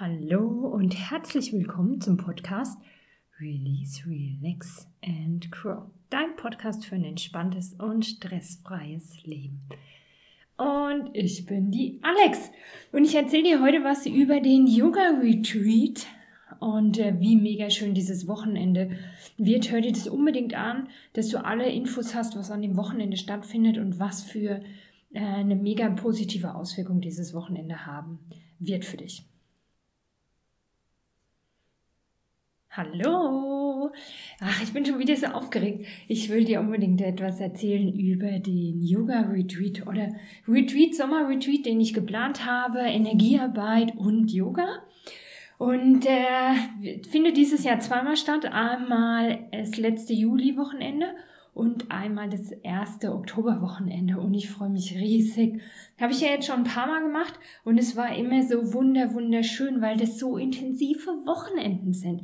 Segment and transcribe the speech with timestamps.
[0.00, 2.76] Hallo und herzlich willkommen zum Podcast
[3.40, 5.84] Release, Relax and Grow.
[6.10, 9.60] Dein Podcast für ein entspanntes und stressfreies Leben.
[10.56, 12.50] Und ich bin die Alex
[12.90, 16.08] und ich erzähle dir heute was über den Yoga Retreat
[16.58, 18.98] und äh, wie mega schön dieses Wochenende
[19.38, 19.70] wird.
[19.70, 23.78] Hör dir das unbedingt an, dass du alle Infos hast, was an dem Wochenende stattfindet
[23.78, 24.60] und was für
[25.12, 28.18] äh, eine mega positive Auswirkung dieses Wochenende haben
[28.58, 29.24] wird für dich.
[32.76, 33.92] Hallo!
[34.40, 35.86] Ach, ich bin schon wieder so aufgeregt.
[36.08, 40.08] Ich will dir unbedingt etwas erzählen über den Yoga Retreat oder
[40.48, 44.82] Retreat, Sommer Retreat, den ich geplant habe, Energiearbeit und Yoga.
[45.56, 48.44] Und äh, findet dieses Jahr zweimal statt.
[48.46, 51.14] Einmal das letzte Juli-Wochenende
[51.54, 55.62] und einmal das erste Oktoberwochenende und ich freue mich riesig.
[56.00, 59.14] Habe ich ja jetzt schon ein paar Mal gemacht und es war immer so wunder
[59.14, 62.22] wunderschön, weil das so intensive Wochenenden sind,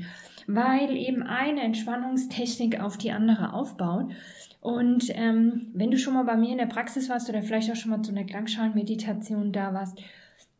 [0.49, 4.11] weil eben eine Entspannungstechnik auf die andere aufbaut.
[4.61, 7.77] Und ähm, wenn du schon mal bei mir in der Praxis warst oder vielleicht auch
[7.77, 10.03] schon mal zu einer Klangschalenmeditation da warst,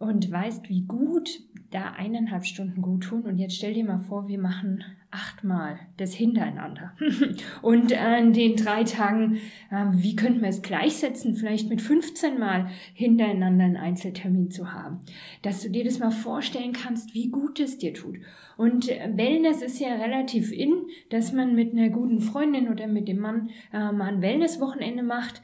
[0.01, 3.23] und weißt, wie gut da eineinhalb Stunden gut tun.
[3.23, 6.97] Und jetzt stell dir mal vor, wir machen achtmal das hintereinander.
[7.63, 9.37] und an den drei Tagen,
[9.71, 15.01] äh, wie könnten wir es gleichsetzen, vielleicht mit 15 Mal hintereinander einen Einzeltermin zu haben.
[15.43, 18.17] Dass du dir das mal vorstellen kannst, wie gut es dir tut.
[18.57, 20.73] Und Wellness ist ja relativ in,
[21.11, 25.43] dass man mit einer guten Freundin oder mit dem Mann äh, mal ein Wellnesswochenende macht.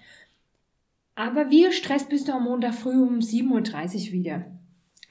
[1.16, 4.44] Aber wie gestresst bist du am Montag früh um 7.30 Uhr wieder?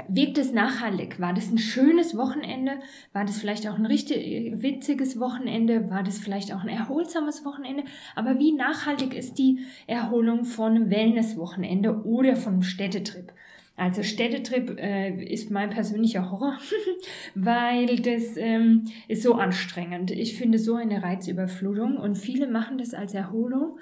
[0.08, 1.20] Wirkt es nachhaltig?
[1.20, 2.74] War das ein schönes Wochenende?
[3.12, 5.90] War das vielleicht auch ein richtig witziges Wochenende?
[5.90, 7.86] War das vielleicht auch ein erholsames Wochenende?
[8.16, 13.34] Aber wie nachhaltig ist die Erholung von einem Wellnesswochenende oder von einem Städtetrip?
[13.76, 16.60] Also Städtetrip äh, ist mein persönlicher Horror,
[17.36, 20.12] weil das ähm, ist so anstrengend.
[20.12, 23.80] Ich finde so eine Reizüberflutung und viele machen das als Erholung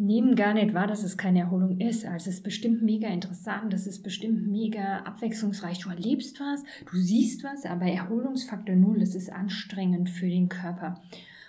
[0.00, 2.06] nehmen gar nicht wahr, dass es keine Erholung ist.
[2.06, 5.78] Also es ist bestimmt mega interessant, es ist bestimmt mega abwechslungsreich.
[5.80, 11.02] Du erlebst was, du siehst was, aber Erholungsfaktor null, es ist anstrengend für den Körper.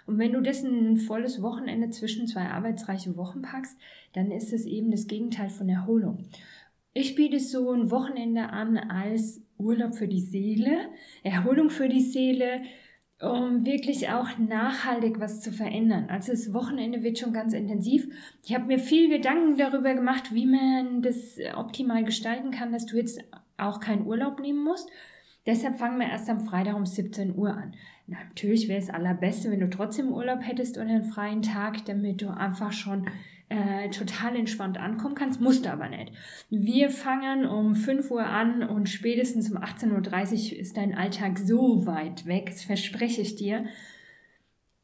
[0.05, 3.77] Und wenn du das ein volles Wochenende zwischen zwei arbeitsreiche Wochen packst,
[4.13, 6.25] dann ist es eben das Gegenteil von Erholung.
[6.93, 10.89] Ich biete so ein Wochenende an als Urlaub für die Seele,
[11.23, 12.63] Erholung für die Seele,
[13.21, 16.07] um wirklich auch nachhaltig was zu verändern.
[16.09, 18.07] Also das Wochenende wird schon ganz intensiv.
[18.43, 22.97] Ich habe mir viel Gedanken darüber gemacht, wie man das optimal gestalten kann, dass du
[22.97, 23.23] jetzt
[23.57, 24.89] auch keinen Urlaub nehmen musst.
[25.45, 27.73] Deshalb fangen wir erst am Freitag um 17 Uhr an.
[28.07, 32.29] Natürlich wäre es allerbeste, wenn du trotzdem Urlaub hättest oder einen freien Tag, damit du
[32.29, 33.05] einfach schon
[33.51, 36.13] äh, total entspannt ankommen kannst, musst du aber nicht.
[36.49, 41.85] Wir fangen um 5 Uhr an und spätestens um 18.30 Uhr ist dein Alltag so
[41.85, 43.65] weit weg, das verspreche ich dir.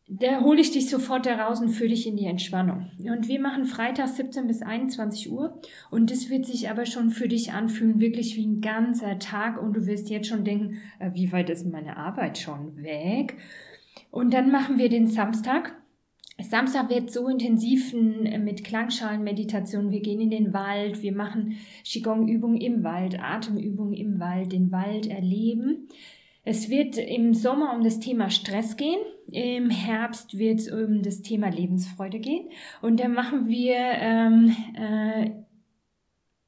[0.10, 2.92] Da hole ich dich sofort heraus und führe dich in die Entspannung.
[3.00, 7.30] Und wir machen Freitag 17 bis 21 Uhr und das wird sich aber schon für
[7.30, 11.32] dich anfühlen, wirklich wie ein ganzer Tag und du wirst jetzt schon denken, äh, wie
[11.32, 13.38] weit ist meine Arbeit schon weg?
[14.12, 15.74] Und dann machen wir den Samstag
[16.40, 19.92] Samstag wird so intensiv äh, mit Klangschalenmeditation.
[19.92, 25.08] Wir gehen in den Wald, wir machen Qigong-Übungen im Wald, Atemübungen im Wald, den Wald
[25.08, 25.88] erleben.
[26.44, 29.00] Es wird im Sommer um das Thema Stress gehen.
[29.32, 32.50] Im Herbst wird es um das Thema Lebensfreude gehen.
[32.82, 35.32] Und dann machen wir ähm, äh,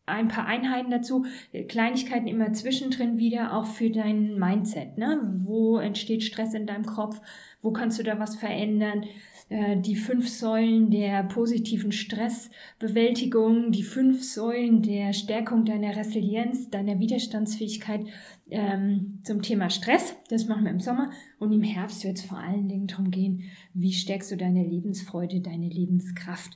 [0.06, 1.26] ein paar Einheiten dazu,
[1.68, 4.98] Kleinigkeiten immer zwischendrin wieder, auch für dein Mindset.
[4.98, 5.20] Ne?
[5.44, 7.20] Wo entsteht Stress in deinem Kopf?
[7.62, 9.04] Wo kannst du da was verändern?
[9.50, 17.00] Äh, die fünf Säulen der positiven Stressbewältigung, die fünf Säulen der Stärkung deiner Resilienz, deiner
[17.00, 18.06] Widerstandsfähigkeit
[18.52, 20.16] ähm, zum Thema Stress.
[20.30, 21.12] Das machen wir im Sommer.
[21.40, 23.44] Und im Herbst wird es vor allen Dingen darum gehen,
[23.74, 26.56] wie stärkst du deine Lebensfreude, deine Lebenskraft.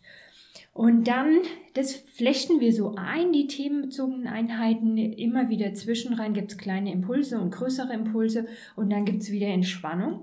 [0.72, 1.40] Und dann,
[1.74, 4.98] das flechten wir so ein, die themenbezogenen Einheiten.
[4.98, 8.46] Immer wieder zwischenrein gibt es kleine Impulse und größere Impulse
[8.76, 10.22] und dann gibt es wieder Entspannung.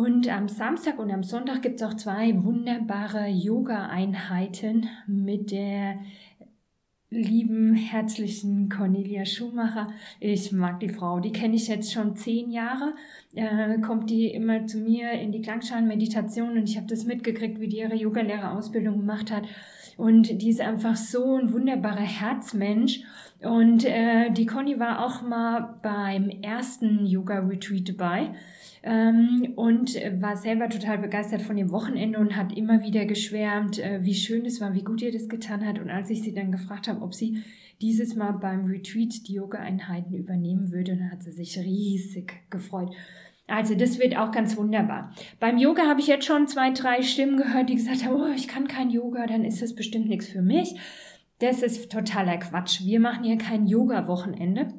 [0.00, 5.98] Und am Samstag und am Sonntag gibt es auch zwei wunderbare Yoga-Einheiten mit der
[7.10, 9.92] lieben, herzlichen Cornelia Schumacher.
[10.18, 12.94] Ich mag die Frau, die kenne ich jetzt schon zehn Jahre.
[13.34, 17.68] Äh, kommt die immer zu mir in die Klangschalenmeditation und ich habe das mitgekriegt, wie
[17.68, 19.44] die ihre Yogalehrerausbildung gemacht hat.
[19.98, 23.02] Und die ist einfach so ein wunderbarer Herzmensch.
[23.42, 28.34] Und äh, die Conny war auch mal beim ersten Yoga-Retreat dabei
[28.82, 34.00] ähm, und war selber total begeistert von dem Wochenende und hat immer wieder geschwärmt, äh,
[34.02, 35.78] wie schön es war, wie gut ihr das getan hat.
[35.78, 37.42] Und als ich sie dann gefragt habe, ob sie
[37.80, 40.96] dieses Mal beim Retreat die Yoga-Einheiten übernehmen würde.
[40.96, 42.90] Dann hat sie sich riesig gefreut.
[43.46, 45.12] Also das wird auch ganz wunderbar.
[45.40, 48.46] Beim Yoga habe ich jetzt schon zwei, drei Stimmen gehört, die gesagt haben, oh, ich
[48.46, 50.76] kann kein Yoga, dann ist das bestimmt nichts für mich.
[51.40, 52.84] Das ist totaler Quatsch.
[52.84, 54.72] Wir machen hier kein Yoga-Wochenende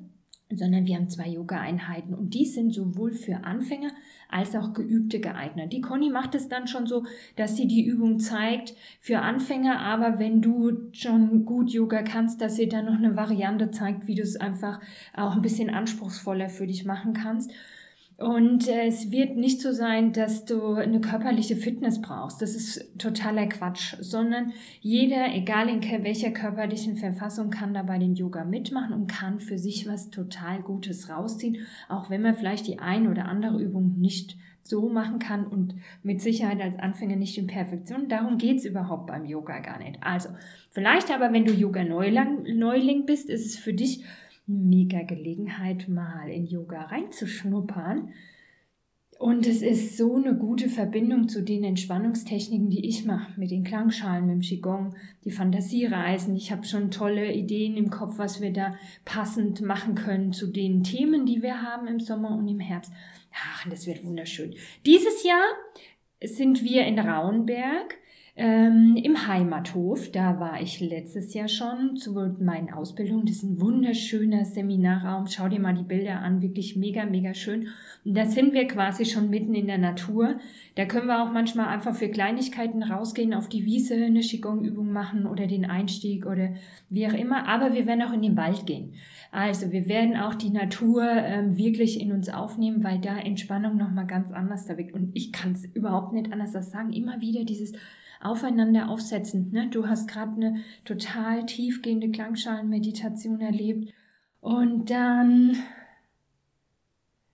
[0.57, 3.91] sondern wir haben zwei Yoga-Einheiten und die sind sowohl für Anfänger
[4.29, 5.73] als auch Geübte geeignet.
[5.73, 7.05] Die Conny macht es dann schon so,
[7.35, 12.55] dass sie die Übung zeigt für Anfänger, aber wenn du schon gut Yoga kannst, dass
[12.55, 14.79] sie dann noch eine Variante zeigt, wie du es einfach
[15.15, 17.51] auch ein bisschen anspruchsvoller für dich machen kannst.
[18.21, 22.41] Und äh, es wird nicht so sein, dass du eine körperliche Fitness brauchst.
[22.41, 28.43] Das ist totaler Quatsch, sondern jeder, egal in welcher körperlichen Verfassung, kann dabei den Yoga
[28.43, 33.07] mitmachen und kann für sich was total Gutes rausziehen, auch wenn man vielleicht die ein
[33.07, 38.07] oder andere Übung nicht so machen kann und mit Sicherheit als Anfänger nicht in Perfektion.
[38.07, 39.97] Darum geht's überhaupt beim Yoga gar nicht.
[40.01, 40.29] Also,
[40.69, 44.03] vielleicht aber, wenn du Yoga-Neuling bist, ist es für dich
[44.45, 48.11] mega Gelegenheit, mal in Yoga reinzuschnuppern.
[49.21, 53.63] Und es ist so eine gute Verbindung zu den Entspannungstechniken, die ich mache, mit den
[53.63, 56.35] Klangschalen, mit dem Qigong, die Fantasiereisen.
[56.35, 58.73] Ich habe schon tolle Ideen im Kopf, was wir da
[59.05, 62.91] passend machen können zu den Themen, die wir haben im Sommer und im Herbst.
[63.31, 64.55] Ach, das wird wunderschön.
[64.87, 65.45] Dieses Jahr
[66.23, 67.99] sind wir in Rauenberg
[68.43, 73.27] ähm, Im Heimathof, da war ich letztes Jahr schon zu meinen Ausbildungen.
[73.27, 75.27] Das ist ein wunderschöner Seminarraum.
[75.27, 77.67] Schau dir mal die Bilder an, wirklich mega, mega schön.
[78.03, 80.39] Und da sind wir quasi schon mitten in der Natur.
[80.73, 85.27] Da können wir auch manchmal einfach für Kleinigkeiten rausgehen, auf die Wiese eine Qigong-Übung machen
[85.27, 86.49] oder den Einstieg oder
[86.89, 87.47] wie auch immer.
[87.47, 88.93] Aber wir werden auch in den Wald gehen.
[89.31, 94.07] Also wir werden auch die Natur ähm, wirklich in uns aufnehmen, weil da Entspannung nochmal
[94.07, 94.95] ganz anders da wirkt.
[94.95, 96.91] Und ich kann es überhaupt nicht anders als sagen.
[96.91, 97.73] Immer wieder dieses
[98.23, 99.51] aufeinander aufsetzen.
[99.51, 99.67] Ne?
[99.69, 103.93] Du hast gerade eine total tiefgehende Klangschalenmeditation erlebt
[104.39, 105.57] und dann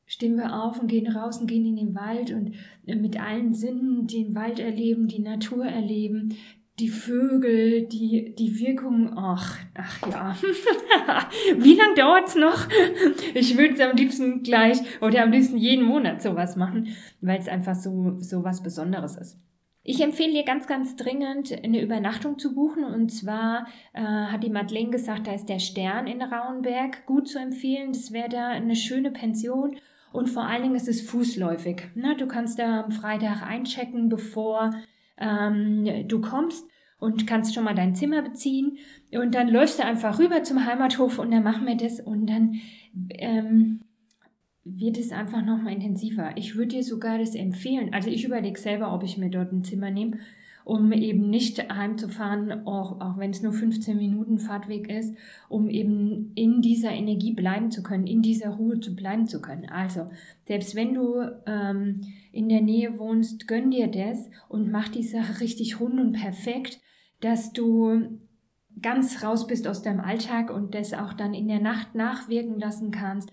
[0.05, 2.55] stehen wir auf und gehen raus und gehen in den Wald und
[2.85, 6.35] äh, mit allen Sinnen den Wald erleben, die Natur erleben,
[6.79, 10.37] die Vögel, die, die Wirkung, ach, ach ja.
[11.57, 12.67] Wie lange dauert's noch?
[13.33, 16.89] Ich würde es am liebsten gleich oder am liebsten jeden Monat sowas machen,
[17.19, 19.37] weil es einfach so, so was Besonderes ist.
[19.89, 22.83] Ich empfehle dir ganz, ganz dringend, eine Übernachtung zu buchen.
[22.83, 27.39] Und zwar äh, hat die Madeleine gesagt, da ist der Stern in Rauenberg gut zu
[27.39, 27.93] empfehlen.
[27.93, 29.77] Das wäre da eine schöne Pension.
[30.11, 31.83] Und vor allen Dingen ist es fußläufig.
[31.95, 34.71] Na, du kannst da am Freitag einchecken, bevor
[35.17, 36.67] ähm, du kommst
[36.99, 38.79] und kannst schon mal dein Zimmer beziehen.
[39.13, 42.01] Und dann läufst du einfach rüber zum Heimathof und dann machen wir das.
[42.01, 42.55] Und dann
[43.11, 43.79] ähm,
[44.75, 46.31] wird es einfach nochmal intensiver.
[46.35, 47.93] Ich würde dir sogar das empfehlen.
[47.93, 50.17] Also ich überlege selber, ob ich mir dort ein Zimmer nehme,
[50.65, 55.15] um eben nicht heimzufahren, auch, auch wenn es nur 15 Minuten Fahrtweg ist,
[55.47, 59.69] um eben in dieser Energie bleiben zu können, in dieser Ruhe zu bleiben zu können.
[59.69, 60.07] Also
[60.45, 62.01] selbst wenn du ähm,
[62.33, 66.81] in der Nähe wohnst, gönn dir das und mach die Sache richtig rund und perfekt,
[67.21, 68.19] dass du
[68.81, 72.91] ganz raus bist aus deinem Alltag und das auch dann in der Nacht nachwirken lassen
[72.91, 73.31] kannst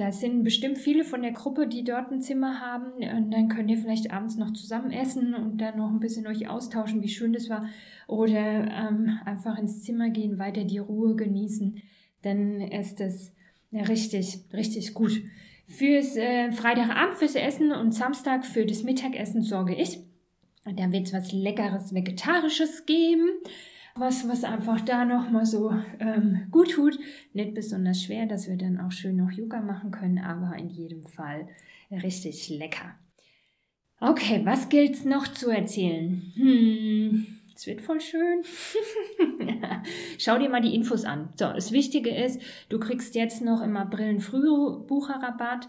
[0.00, 2.92] da sind bestimmt viele von der Gruppe, die dort ein Zimmer haben.
[2.92, 6.48] Und dann könnt ihr vielleicht abends noch zusammen essen und dann noch ein bisschen euch
[6.48, 7.68] austauschen, wie schön das war.
[8.06, 11.82] Oder ähm, einfach ins Zimmer gehen, weiter die Ruhe genießen.
[12.22, 13.34] Dann ist das
[13.72, 15.20] ja, richtig, richtig gut.
[15.66, 19.98] Fürs äh, Freitagabend fürs Essen und Samstag für das Mittagessen sorge ich.
[20.64, 23.28] Und dann wird es was Leckeres Vegetarisches geben
[24.00, 26.98] was, was einfach da nochmal so ähm, gut tut.
[27.32, 31.04] Nicht besonders schwer, dass wir dann auch schön noch Yoga machen können, aber in jedem
[31.04, 31.46] Fall
[31.90, 32.94] richtig lecker.
[34.00, 36.32] Okay, was gilt es noch zu erzählen?
[36.34, 38.42] Hm, es wird voll schön.
[40.18, 41.28] Schau dir mal die Infos an.
[41.36, 42.40] So, das Wichtige ist,
[42.70, 45.68] du kriegst jetzt noch im April einen Frühbucherrabatt.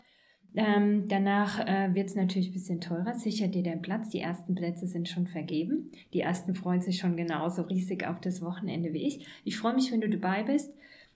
[0.56, 3.14] Ähm, danach äh, wird es natürlich ein bisschen teurer.
[3.14, 4.10] Sicher dir deinen Platz.
[4.10, 5.92] Die ersten Plätze sind schon vergeben.
[6.14, 9.26] Die ersten freuen sich schon genauso riesig auf das Wochenende wie ich.
[9.46, 10.74] Ich freue mich, wenn du dabei bist.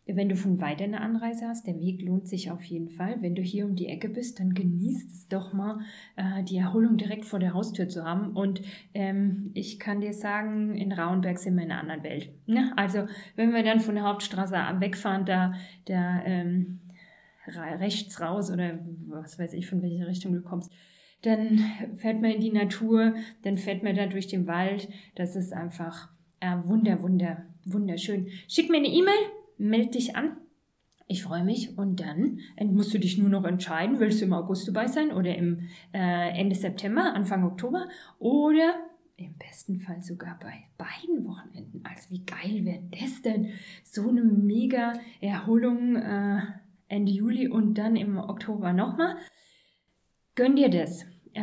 [0.08, 3.18] Wenn du von weiter eine Anreise hast, der Weg lohnt sich auf jeden Fall.
[3.22, 5.80] Wenn du hier um die Ecke bist, dann genießt es doch mal,
[6.16, 8.34] äh, die Erholung direkt vor der Haustür zu haben.
[8.34, 8.62] Und
[8.94, 12.30] ähm, ich kann dir sagen, in Rauenberg sind wir in einer anderen Welt.
[12.46, 12.72] Ne?
[12.76, 15.54] Also, wenn wir dann von der Hauptstraße wegfahren, da,
[15.86, 16.82] da ähm,
[17.48, 20.72] rechts raus oder was weiß ich, von welcher Richtung du kommst.
[21.22, 21.60] Dann
[21.96, 24.88] fährt man in die Natur, dann fährt man da durch den Wald.
[25.16, 26.10] Das ist einfach
[26.40, 28.28] äh, wunder, wunder, wunderschön.
[28.48, 29.14] Schick mir eine E-Mail,
[29.58, 30.38] melde dich an.
[31.08, 34.68] Ich freue mich und dann musst du dich nur noch entscheiden, willst du im August
[34.68, 37.88] dabei sein oder im äh, Ende September, Anfang Oktober
[38.18, 38.74] oder
[39.18, 41.84] im besten Fall sogar bei beiden Wochenenden.
[41.86, 43.52] Also wie geil wäre das denn?
[43.84, 46.42] So eine mega Erholung äh,
[46.88, 49.16] Ende Juli und dann im Oktober nochmal.
[50.36, 51.06] Gönn dir das.
[51.34, 51.42] Äh,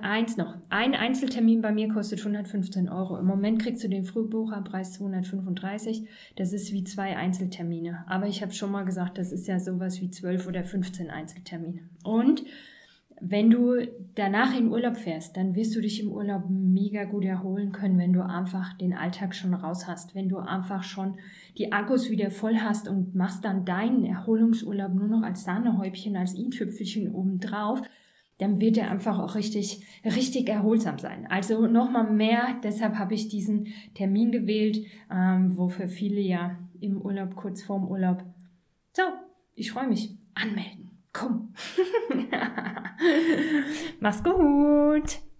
[0.00, 0.56] eins noch.
[0.70, 3.18] Ein Einzeltermin bei mir kostet 115 Euro.
[3.18, 6.08] Im Moment kriegst du den Frühbucherpreis 235.
[6.36, 8.04] Das ist wie zwei Einzeltermine.
[8.08, 11.80] Aber ich habe schon mal gesagt, das ist ja sowas wie 12 oder 15 Einzeltermine.
[12.04, 12.42] Und
[13.20, 13.76] wenn du
[14.14, 18.12] danach in Urlaub fährst, dann wirst du dich im Urlaub mega gut erholen können, wenn
[18.12, 21.18] du einfach den Alltag schon raus hast, wenn du einfach schon
[21.56, 26.36] die Akkus wieder voll hast und machst dann deinen Erholungsurlaub nur noch als Sahnehäubchen, als
[26.36, 27.82] i-Tüpfelchen obendrauf,
[28.38, 31.26] dann wird er einfach auch richtig, richtig erholsam sein.
[31.28, 34.78] Also nochmal mehr, deshalb habe ich diesen Termin gewählt,
[35.12, 38.22] ähm, wo für viele ja im Urlaub, kurz vorm Urlaub.
[38.92, 39.02] So,
[39.54, 40.14] ich freue mich.
[40.34, 40.87] Anmelden.
[41.18, 41.52] Komm.
[44.00, 45.20] Mach's gut.